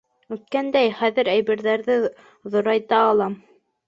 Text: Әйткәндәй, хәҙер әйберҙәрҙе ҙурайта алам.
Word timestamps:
Әйткәндәй, 0.35 0.87
хәҙер 1.01 1.29
әйберҙәрҙе 1.33 1.97
ҙурайта 2.55 3.03
алам. 3.11 3.37